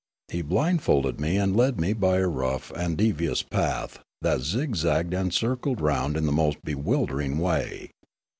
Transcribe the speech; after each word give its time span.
He 0.31 0.41
blindfolded 0.41 1.21
me 1.21 1.37
and 1.37 1.55
led 1.55 1.79
me 1.79 1.93
by 1.93 2.17
a 2.17 2.27
rough 2.27 2.71
and 2.71 2.97
devious 2.97 3.43
path, 3.43 3.99
that 4.23 4.39
zig 4.41 4.75
zagged 4.75 5.13
and 5.13 5.31
circled 5.31 5.79
round 5.79 6.17
in 6.17 6.25
the 6.25 6.31
most 6.31 6.57
bewildering 6.63 7.37
way. 7.37 7.91